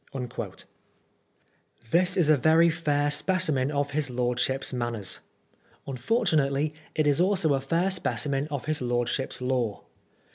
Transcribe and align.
*' 0.01 1.91
This 1.91 2.17
is 2.17 2.27
a 2.27 2.35
very 2.35 2.71
fair 2.71 3.11
specimen 3.11 3.69
of 3.69 3.91
his 3.91 4.09
lordship's 4.09 4.73
manners. 4.73 5.19
Unf 5.87 6.09
ortunately, 6.09 6.73
it 6.95 7.05
is 7.05 7.21
also 7.21 7.53
a 7.53 7.61
fair 7.61 7.91
specimen 7.91 8.47
of 8.49 8.65
his 8.65 8.81
lordship's 8.81 9.41
law. 9.43 9.83